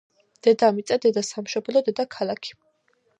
დედამიწა, 0.45 0.95
დედასამშობლო, 1.03 1.83
დედაქალაქი... 1.91 2.57